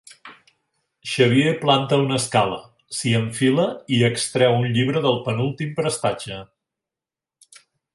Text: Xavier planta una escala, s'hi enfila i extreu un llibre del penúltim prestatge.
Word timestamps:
Xavier 1.09 1.51
planta 1.65 1.99
una 2.05 2.17
escala, 2.21 2.57
s'hi 3.01 3.13
enfila 3.21 3.69
i 3.99 4.03
extreu 4.11 4.59
un 4.63 4.69
llibre 4.75 5.07
del 5.09 5.23
penúltim 5.31 5.81
prestatge. 5.83 6.45